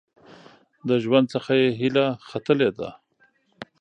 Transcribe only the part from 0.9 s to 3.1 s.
ژوند څخه یې هیله ختلې ده.